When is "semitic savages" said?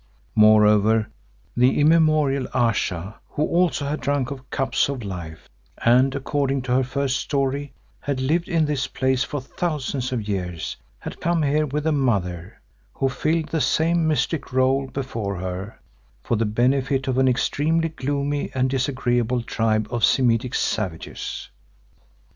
20.03-21.51